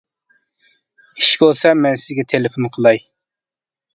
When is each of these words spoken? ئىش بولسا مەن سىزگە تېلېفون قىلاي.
ئىش 1.21 1.27
بولسا 1.41 1.73
مەن 1.81 1.99
سىزگە 2.05 2.27
تېلېفون 2.35 2.67
قىلاي. 2.79 3.03